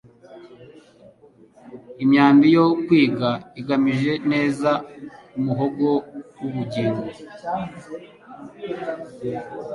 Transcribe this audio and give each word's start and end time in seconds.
imyambi 2.03 2.47
yo 2.55 2.65
kwiga 2.85 3.29
igamije 3.59 4.13
neza 4.31 4.71
kumuhogo 5.31 5.89
wubugingo 6.39 7.03